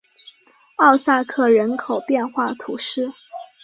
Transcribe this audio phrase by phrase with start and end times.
[0.77, 3.13] 奥萨克人口变化图示